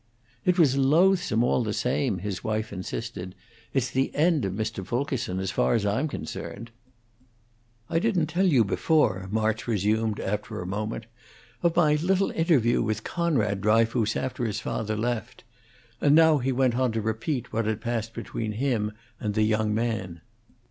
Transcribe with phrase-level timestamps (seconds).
[0.45, 3.35] "It was loathsome, all the same," his wife insisted.
[3.71, 4.83] "It's the end of Mr.
[4.83, 6.71] Fulkerson, as far as I'm concerned."
[7.87, 11.05] "I didn't tell you before," March resumed, after a moment,
[11.61, 15.43] "of my little interview with Conrad Dryfoos after his father left,"
[16.01, 19.71] and now he went on to repeat what had passed between him and the young
[19.71, 20.21] man.